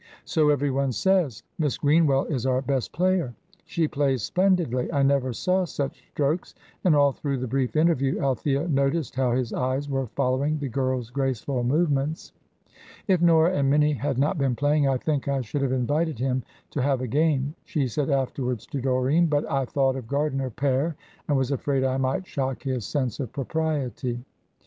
[0.25, 1.43] "So every one says.
[1.59, 3.35] Miss Greenwell is our best player."
[3.67, 4.91] "She plays splendidly.
[4.91, 9.53] I never saw such strokes;" and all through the brief interview Althea noticed how his
[9.53, 12.31] eyes were following the girl's graceful movements.
[13.07, 16.41] "If Nora and Minnie had not been playing, I think I should have invited him
[16.71, 20.95] to have a game," she said afterwards to Doreen; "but I thought of Gardiner père,
[21.27, 24.25] and was afraid I might shock his sense of propriety."